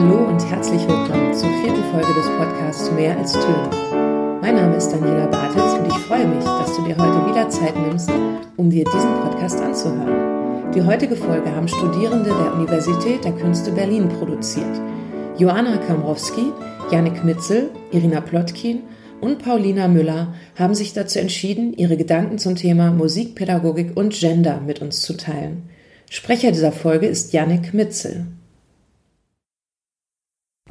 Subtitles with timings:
[0.00, 3.68] Hallo und herzlich willkommen zur vierten Folge des Podcasts Mehr als Töne.
[4.40, 7.76] Mein Name ist Daniela Bartels und ich freue mich, dass du dir heute wieder Zeit
[7.76, 8.08] nimmst,
[8.56, 10.70] um dir diesen Podcast anzuhören.
[10.72, 14.80] Die heutige Folge haben Studierende der Universität der Künste Berlin produziert.
[15.36, 16.52] Joanna Kamrowski,
[16.92, 18.82] Janik Mitzel, Irina Plotkin
[19.20, 24.80] und Paulina Müller haben sich dazu entschieden, ihre Gedanken zum Thema Musikpädagogik und Gender mit
[24.80, 25.68] uns zu teilen.
[26.08, 28.28] Sprecher dieser Folge ist Janik Mitzel.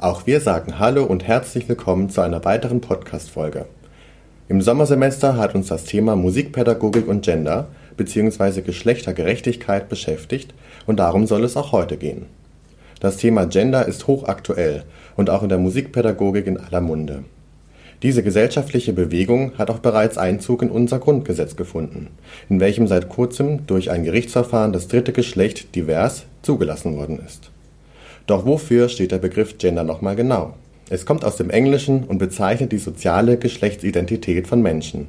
[0.00, 3.66] Auch wir sagen Hallo und herzlich willkommen zu einer weiteren Podcast-Folge.
[4.48, 7.66] Im Sommersemester hat uns das Thema Musikpädagogik und Gender
[7.96, 8.60] bzw.
[8.60, 10.54] Geschlechtergerechtigkeit beschäftigt
[10.86, 12.26] und darum soll es auch heute gehen.
[13.00, 14.84] Das Thema Gender ist hochaktuell
[15.16, 17.24] und auch in der Musikpädagogik in aller Munde.
[18.04, 22.06] Diese gesellschaftliche Bewegung hat auch bereits Einzug in unser Grundgesetz gefunden,
[22.48, 27.50] in welchem seit kurzem durch ein Gerichtsverfahren das dritte Geschlecht divers zugelassen worden ist.
[28.28, 30.52] Doch wofür steht der Begriff Gender nochmal genau?
[30.90, 35.06] Es kommt aus dem Englischen und bezeichnet die soziale Geschlechtsidentität von Menschen.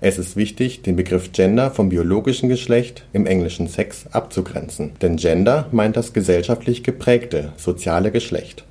[0.00, 5.68] Es ist wichtig, den Begriff Gender vom biologischen Geschlecht, im Englischen Sex, abzugrenzen, denn Gender
[5.70, 8.64] meint das gesellschaftlich geprägte soziale Geschlecht.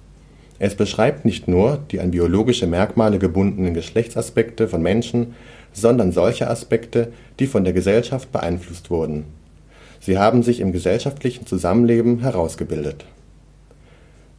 [0.60, 5.36] Es beschreibt nicht nur die an biologische Merkmale gebundenen Geschlechtsaspekte von Menschen,
[5.72, 9.24] sondern solche Aspekte, die von der Gesellschaft beeinflusst wurden.
[10.02, 13.06] Sie haben sich im gesellschaftlichen Zusammenleben herausgebildet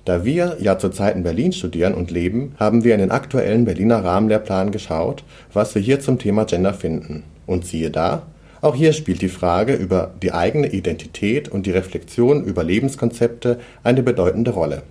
[0.09, 4.03] da wir ja zurzeit in Berlin studieren und leben, haben wir in den aktuellen Berliner
[4.03, 7.25] Rahmenlehrplan geschaut, was wir hier zum Thema Gender finden.
[7.47, 8.23] Und siehe da,
[8.63, 14.03] auch hier spielt die Frage über die eigene Identität und die Reflexion über Lebenskonzepte eine
[14.03, 14.83] bedeutende Rolle.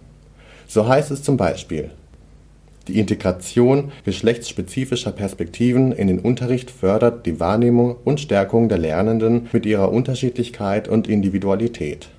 [0.67, 1.89] So heißt es zum Beispiel,
[2.87, 9.65] die Integration geschlechtsspezifischer Perspektiven in den Unterricht fördert die Wahrnehmung und Stärkung der Lernenden mit
[9.65, 12.09] ihrer Unterschiedlichkeit und Individualität.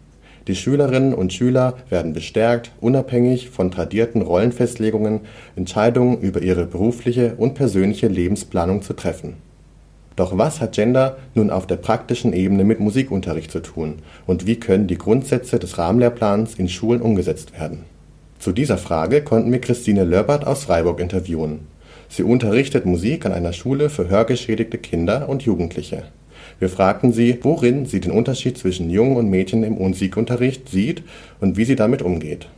[0.49, 5.21] Die Schülerinnen und Schüler werden bestärkt, unabhängig von tradierten Rollenfestlegungen
[5.57, 9.35] Entscheidungen über ihre berufliche und persönliche Lebensplanung zu treffen.
[10.17, 13.97] Doch was hat Gender nun auf der praktischen Ebene mit Musikunterricht zu tun
[14.27, 17.85] und wie können die Grundsätze des Rahmenlehrplans in Schulen umgesetzt werden?
[18.39, 21.67] Zu dieser Frage konnten wir Christine Lörbert aus Freiburg interviewen.
[22.09, 26.05] Sie unterrichtet Musik an einer Schule für hörgeschädigte Kinder und Jugendliche.
[26.59, 31.03] Wir fragten sie, worin sie den Unterschied zwischen Jungen und Mädchen im Musikunterricht sieht
[31.41, 32.49] und wie sie damit umgeht.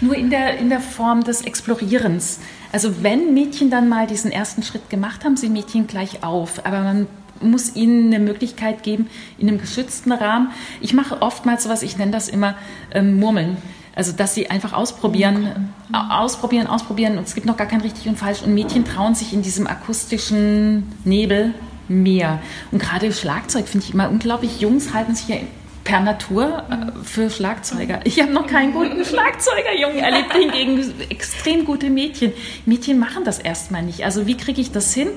[0.00, 2.38] Nur in der, in der Form des Explorierens.
[2.72, 6.64] Also wenn Mädchen dann mal diesen ersten Schritt gemacht haben, sind Mädchen gleich auf.
[6.64, 7.06] Aber man
[7.40, 9.08] muss ihnen eine Möglichkeit geben,
[9.38, 10.50] in einem geschützten Rahmen.
[10.80, 12.56] Ich mache oftmals sowas, ich nenne das immer
[12.92, 13.56] ähm, Murmeln.
[13.94, 18.16] Also, dass sie einfach ausprobieren, ausprobieren, ausprobieren und es gibt noch gar kein richtig und
[18.16, 18.42] falsch.
[18.42, 21.52] Und Mädchen trauen sich in diesem akustischen Nebel
[21.88, 22.40] mehr.
[22.70, 24.60] Und gerade Schlagzeug finde ich immer unglaublich.
[24.60, 25.36] Jungs halten sich ja
[25.84, 28.00] per Natur äh, für Schlagzeuger.
[28.04, 32.32] Ich habe noch keinen guten Schlagzeugerjungen erlebt, hingegen extrem gute Mädchen.
[32.66, 34.04] Mädchen machen das erstmal nicht.
[34.04, 35.08] Also wie kriege ich das hin,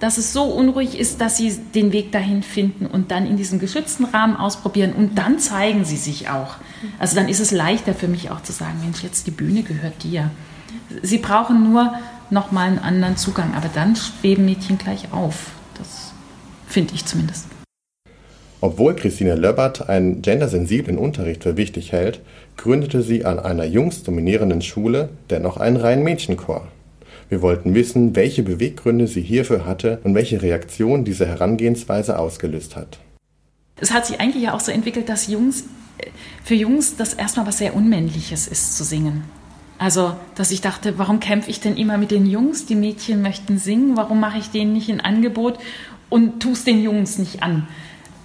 [0.00, 3.58] dass es so unruhig ist, dass sie den Weg dahin finden und dann in diesem
[3.58, 6.56] geschützten Rahmen ausprobieren und dann zeigen sie sich auch.
[6.98, 10.02] Also dann ist es leichter für mich auch zu sagen, Mensch, jetzt die Bühne gehört
[10.02, 10.30] dir.
[11.02, 11.94] Sie brauchen nur
[12.30, 15.52] nochmal einen anderen Zugang, aber dann schweben Mädchen gleich auf.
[15.78, 16.03] Das
[16.74, 17.46] finde ich zumindest.
[18.60, 22.20] Obwohl Christine Löbbert einen gendersensiblen Unterricht für wichtig hält,
[22.56, 26.66] gründete sie an einer jungsdominierenden Schule dennoch einen reinen Mädchenchor.
[27.28, 32.98] Wir wollten wissen, welche Beweggründe sie hierfür hatte und welche Reaktion diese Herangehensweise ausgelöst hat.
[33.80, 35.64] Es hat sich eigentlich ja auch so entwickelt, dass Jungs,
[36.42, 39.24] für Jungs das erstmal was sehr Unmännliches ist zu singen.
[39.76, 42.66] Also, dass ich dachte, warum kämpfe ich denn immer mit den Jungs?
[42.66, 45.58] Die Mädchen möchten singen, warum mache ich denen nicht ein Angebot
[46.08, 47.66] und es den Jungs nicht an?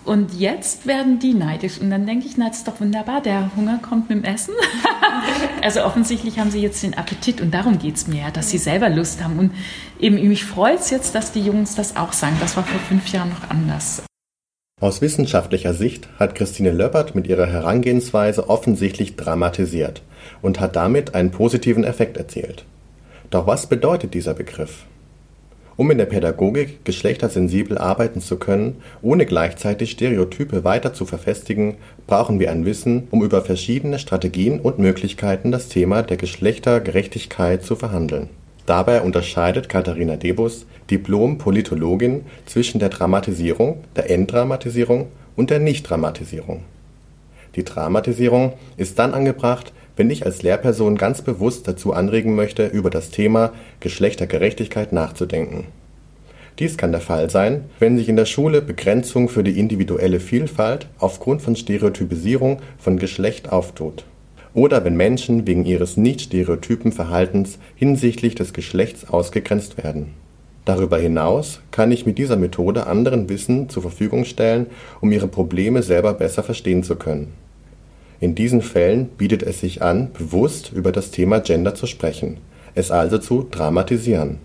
[0.05, 1.79] Und jetzt werden die neidisch.
[1.79, 4.55] Und dann denke ich, na, das ist doch wunderbar, der Hunger kommt mit dem Essen.
[5.61, 8.89] also offensichtlich haben sie jetzt den Appetit und darum geht es mir dass sie selber
[8.89, 9.37] Lust haben.
[9.37, 9.51] Und
[9.99, 12.37] eben mich freut es jetzt, dass die Jungs das auch sagen.
[12.39, 14.01] Das war vor fünf Jahren noch anders.
[14.81, 20.01] Aus wissenschaftlicher Sicht hat Christine Löppert mit ihrer Herangehensweise offensichtlich dramatisiert
[20.41, 22.63] und hat damit einen positiven Effekt erzielt.
[23.29, 24.85] Doch was bedeutet dieser Begriff?
[25.79, 32.37] Um in der Pädagogik geschlechtersensibel arbeiten zu können, ohne gleichzeitig Stereotype weiter zu verfestigen, brauchen
[32.37, 38.27] wir ein Wissen, um über verschiedene Strategien und Möglichkeiten das Thema der Geschlechtergerechtigkeit zu verhandeln.
[38.65, 46.65] Dabei unterscheidet Katharina Debus, Diplom-Politologin, zwischen der Dramatisierung, der Entdramatisierung und der Nichtdramatisierung.
[47.55, 52.89] Die Dramatisierung ist dann angebracht, wenn ich als Lehrperson ganz bewusst dazu anregen möchte, über
[52.89, 53.51] das Thema
[53.81, 55.65] Geschlechtergerechtigkeit nachzudenken.
[56.57, 60.87] Dies kann der Fall sein, wenn sich in der Schule Begrenzung für die individuelle Vielfalt
[60.99, 64.05] aufgrund von Stereotypisierung von Geschlecht auftut.
[64.53, 70.13] oder wenn Menschen wegen ihres nicht stereotypen Verhaltens hinsichtlich des Geschlechts ausgegrenzt werden.
[70.63, 74.67] Darüber hinaus kann ich mit dieser Methode anderen Wissen zur Verfügung stellen,
[75.01, 77.33] um ihre Probleme selber besser verstehen zu können.
[78.21, 82.37] In diesen Fällen bietet es sich an, bewusst über das Thema Gender zu sprechen,
[82.75, 84.39] es also zu dramatisieren.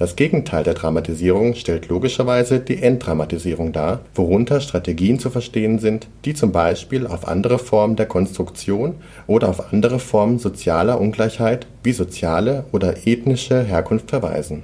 [0.00, 6.32] Das Gegenteil der Dramatisierung stellt logischerweise die Entdramatisierung dar, worunter Strategien zu verstehen sind, die
[6.32, 8.94] zum Beispiel auf andere Formen der Konstruktion
[9.26, 14.62] oder auf andere Formen sozialer Ungleichheit wie soziale oder ethnische Herkunft verweisen.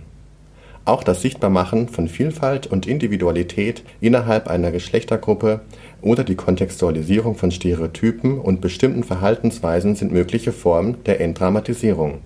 [0.86, 5.60] Auch das Sichtbarmachen von Vielfalt und Individualität innerhalb einer Geschlechtergruppe
[6.02, 12.20] oder die Kontextualisierung von Stereotypen und bestimmten Verhaltensweisen sind mögliche Formen der Entdramatisierung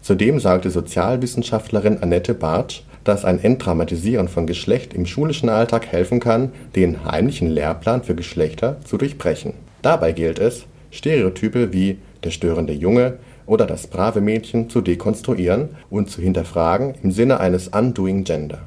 [0.00, 6.52] Zudem sagte Sozialwissenschaftlerin Annette Bartsch, dass ein Entdramatisieren von Geschlecht im schulischen Alltag helfen kann,
[6.76, 9.54] den heimlichen Lehrplan für Geschlechter zu durchbrechen.
[9.82, 16.10] Dabei gilt es, Stereotype wie der störende Junge oder das brave Mädchen zu dekonstruieren und
[16.10, 18.60] zu hinterfragen im Sinne eines Undoing Gender.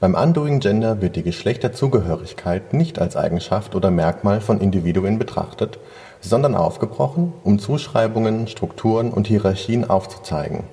[0.00, 5.78] Beim Undoing Gender wird die Geschlechterzugehörigkeit nicht als Eigenschaft oder Merkmal von Individuen betrachtet,
[6.22, 10.64] sondern aufgebrochen, um Zuschreibungen, Strukturen und Hierarchien aufzuzeigen.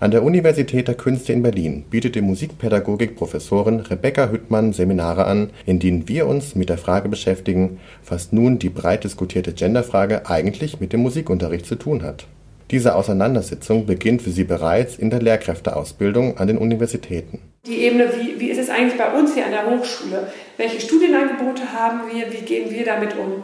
[0.00, 5.78] An der Universität der Künste in Berlin bietet die Musikpädagogik-Professorin Rebecca Hüttmann Seminare an, in
[5.78, 10.92] denen wir uns mit der Frage beschäftigen, was nun die breit diskutierte Genderfrage eigentlich mit
[10.92, 12.26] dem Musikunterricht zu tun hat.
[12.72, 17.38] Diese Auseinandersetzung beginnt für sie bereits in der Lehrkräfteausbildung an den Universitäten.
[17.66, 20.32] Die Ebene, wie, wie ist es eigentlich bei uns hier an der Hochschule?
[20.56, 22.32] Welche Studienangebote haben wir?
[22.32, 23.42] Wie gehen wir damit um?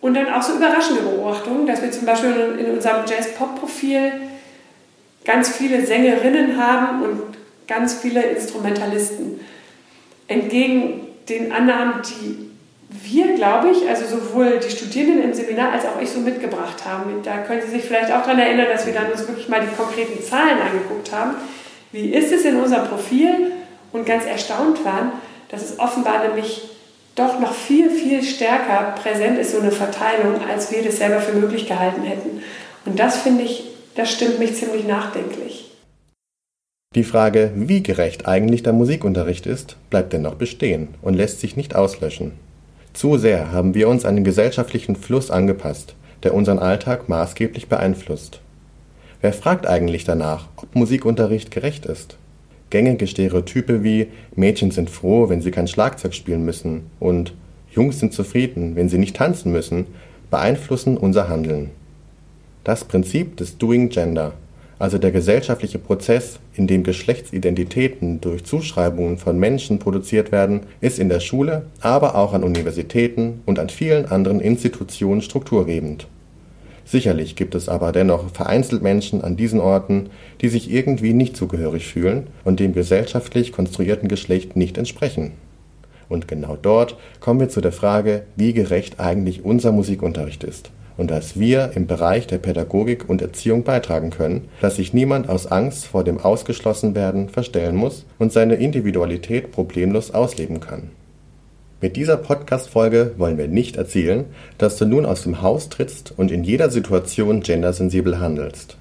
[0.00, 4.12] Und dann auch so überraschende Beobachtungen, dass wir zum Beispiel in unserem Jazz-Pop-Profil
[5.24, 7.36] ganz viele Sängerinnen haben und
[7.66, 9.40] ganz viele Instrumentalisten.
[10.28, 12.48] Entgegen den Annahmen, die
[12.90, 17.22] wir, glaube ich, also sowohl die Studierenden im Seminar als auch ich so mitgebracht haben.
[17.22, 19.76] Da können Sie sich vielleicht auch daran erinnern, dass wir dann uns wirklich mal die
[19.76, 21.34] konkreten Zahlen angeguckt haben.
[21.92, 23.52] Wie ist es in unserem Profil?
[23.90, 25.12] Und ganz erstaunt waren,
[25.48, 26.68] dass es offenbar nämlich
[27.14, 31.36] doch noch viel, viel stärker präsent ist, so eine Verteilung, als wir das selber für
[31.36, 32.42] möglich gehalten hätten.
[32.84, 33.64] Und das finde ich,
[33.94, 35.70] das stimmt mich ziemlich nachdenklich.
[36.94, 41.74] Die Frage, wie gerecht eigentlich der Musikunterricht ist, bleibt dennoch bestehen und lässt sich nicht
[41.74, 42.32] auslöschen.
[42.92, 48.40] Zu sehr haben wir uns an den gesellschaftlichen Fluss angepasst, der unseren Alltag maßgeblich beeinflusst.
[49.20, 52.16] Wer fragt eigentlich danach, ob Musikunterricht gerecht ist?
[52.70, 54.06] Gängige Stereotype wie
[54.36, 57.34] Mädchen sind froh, wenn sie kein Schlagzeug spielen müssen und
[57.72, 59.86] Jungs sind zufrieden, wenn sie nicht tanzen müssen,
[60.30, 61.70] beeinflussen unser Handeln.
[62.62, 64.34] Das Prinzip des Doing Gender,
[64.78, 71.08] also der gesellschaftliche Prozess, in dem Geschlechtsidentitäten durch Zuschreibungen von Menschen produziert werden, ist in
[71.08, 76.06] der Schule, aber auch an Universitäten und an vielen anderen Institutionen strukturgebend.
[76.90, 80.08] Sicherlich gibt es aber dennoch vereinzelt Menschen an diesen Orten,
[80.40, 85.32] die sich irgendwie nicht zugehörig fühlen und dem gesellschaftlich konstruierten Geschlecht nicht entsprechen.
[86.08, 91.10] Und genau dort kommen wir zu der Frage, wie gerecht eigentlich unser Musikunterricht ist und
[91.10, 95.86] dass wir im Bereich der Pädagogik und Erziehung beitragen können, dass sich niemand aus Angst
[95.86, 100.90] vor dem Ausgeschlossenwerden verstellen muss und seine Individualität problemlos ausleben kann.
[101.80, 104.24] Mit dieser Podcast-Folge wollen wir nicht erzielen,
[104.58, 108.76] dass du nun aus dem Haus trittst und in jeder Situation gendersensibel handelst.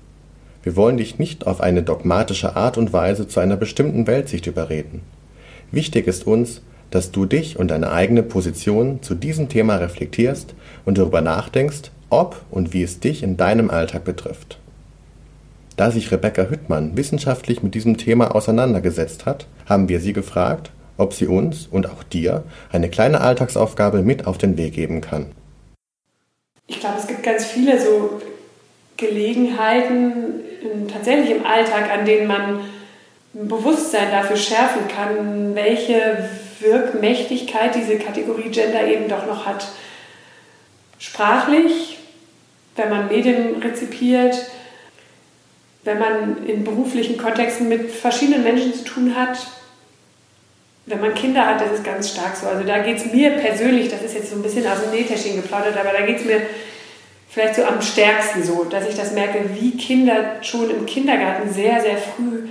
[0.64, 5.02] Wir wollen dich nicht auf eine dogmatische Art und Weise zu einer bestimmten Weltsicht überreden.
[5.72, 10.98] Wichtig ist uns, dass du dich und deine eigene Position zu diesem Thema reflektierst und
[10.98, 14.58] darüber nachdenkst, ob und wie es dich in deinem Alltag betrifft.
[15.76, 21.14] Da sich Rebecca Hüttmann wissenschaftlich mit diesem Thema auseinandergesetzt hat, haben wir sie gefragt, ob
[21.14, 25.28] sie uns und auch dir eine kleine Alltagsaufgabe mit auf den Weg geben kann.
[26.68, 28.22] Ich glaube, es gibt ganz viele so
[28.98, 30.42] Gelegenheiten
[30.92, 32.60] tatsächlich im Alltag, an denen man
[33.34, 39.68] ein Bewusstsein dafür schärfen kann, welche Wirkmächtigkeit diese Kategorie Gender eben doch noch hat.
[40.98, 42.00] Sprachlich,
[42.76, 44.36] wenn man Medien rezipiert,
[45.84, 49.38] wenn man in beruflichen Kontexten mit verschiedenen Menschen zu tun hat,
[50.88, 52.48] wenn man Kinder hat, das ist ganz stark so.
[52.48, 55.36] Also da geht es mir persönlich, das ist jetzt so ein bisschen aus dem Nähtäschchen
[55.36, 56.42] geplaudert, aber da geht es mir
[57.30, 61.82] vielleicht so am stärksten so, dass ich das merke, wie Kinder schon im Kindergarten sehr,
[61.82, 62.48] sehr früh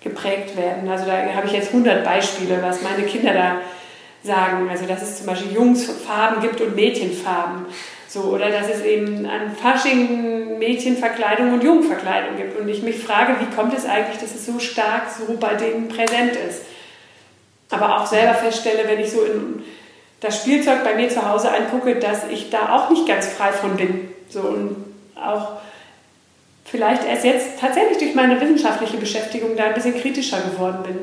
[0.00, 0.88] geprägt werden.
[0.88, 3.56] Also da habe ich jetzt 100 Beispiele, was meine Kinder da
[4.22, 4.68] sagen.
[4.70, 7.66] Also dass es zum Beispiel Jungsfarben gibt und Mädchenfarben.
[8.08, 12.58] So, oder dass es eben an Fasching Mädchenverkleidung und Jungverkleidung gibt.
[12.58, 15.88] Und ich mich frage, wie kommt es eigentlich, dass es so stark so bei denen
[15.88, 16.69] präsent ist
[17.72, 19.62] aber auch selber feststelle, wenn ich so in
[20.20, 23.76] das Spielzeug bei mir zu Hause angucke, dass ich da auch nicht ganz frei von
[23.76, 24.08] bin.
[24.28, 24.76] So und
[25.16, 25.52] auch
[26.64, 30.96] vielleicht erst jetzt tatsächlich durch meine wissenschaftliche Beschäftigung da ein bisschen kritischer geworden bin.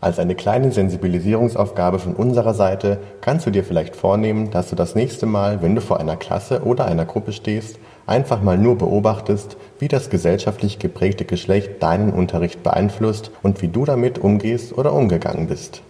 [0.00, 4.94] Als eine kleine Sensibilisierungsaufgabe von unserer Seite kannst du dir vielleicht vornehmen, dass du das
[4.94, 9.56] nächste Mal, wenn du vor einer Klasse oder einer Gruppe stehst, einfach mal nur beobachtest,
[9.78, 15.46] wie das gesellschaftlich geprägte Geschlecht deinen Unterricht beeinflusst und wie du damit umgehst oder umgegangen
[15.46, 15.82] bist.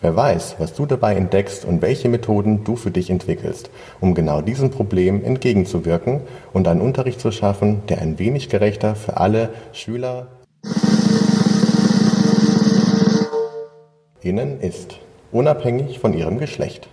[0.00, 4.40] Wer weiß, was du dabei entdeckst und welche Methoden du für dich entwickelst, um genau
[4.40, 10.26] diesem Problem entgegenzuwirken und einen Unterricht zu schaffen, der ein wenig gerechter für alle Schüler
[14.22, 14.98] innen ist,
[15.30, 16.88] unabhängig von ihrem Geschlecht.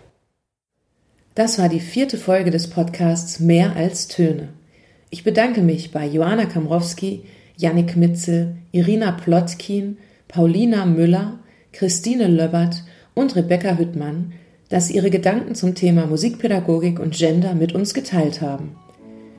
[1.34, 4.50] Das war die vierte Folge des Podcasts Mehr als Töne.
[5.12, 7.24] Ich bedanke mich bei Joanna Kamrowski,
[7.58, 9.98] Jannik Mitzel, Irina Plotkin,
[10.28, 11.39] Paulina Müller,
[11.74, 12.84] Christine Löbbert
[13.16, 14.34] und Rebecca Hüttmann,
[14.70, 18.75] dass sie ihre Gedanken zum Thema Musikpädagogik und Gender mit uns geteilt haben.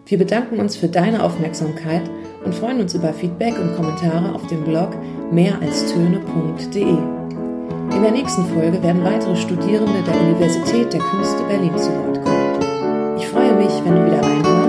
[0.07, 2.03] Wir bedanken uns für deine Aufmerksamkeit
[2.45, 4.97] und freuen uns über Feedback und Kommentare auf dem Blog
[5.31, 6.83] mehralstöne.de.
[6.83, 13.17] In der nächsten Folge werden weitere Studierende der Universität der Künste Berlin zu Wort kommen.
[13.17, 14.60] Ich freue mich, wenn du wieder reinhörst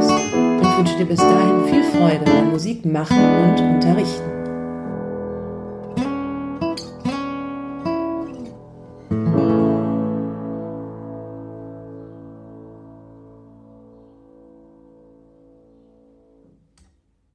[0.82, 4.41] wünsche dir bis dahin viel Freude beim Musik machen und unterrichten.